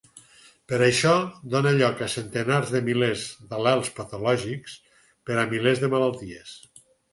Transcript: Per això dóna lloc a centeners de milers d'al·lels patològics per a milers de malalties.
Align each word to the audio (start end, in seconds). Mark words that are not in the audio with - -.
Per 0.71 0.77
això 0.85 1.11
dóna 1.55 1.73
lloc 1.79 2.01
a 2.05 2.07
centeners 2.13 2.73
de 2.77 2.81
milers 2.89 3.27
d'al·lels 3.53 3.93
patològics 4.01 4.81
per 5.29 5.39
a 5.45 5.47
milers 5.55 5.87
de 5.87 5.93
malalties. 5.97 6.59